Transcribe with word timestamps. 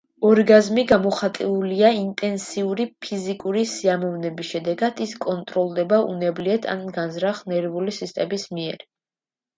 ორგაზმი 0.27 0.83
გამოხატულია 0.91 1.91
ინტენსიური 1.97 2.87
ფიზიკური 3.07 3.63
სიამოვნების 3.73 4.49
შედეგად, 4.55 5.03
ის 5.07 5.13
კონტროლდება 5.27 6.01
უნებლიეთ 6.15 6.67
ან 6.75 6.83
განზრახ 6.99 7.43
ნერვული 7.55 7.99
სისტემის 8.01 8.49
მიერ. 8.59 8.89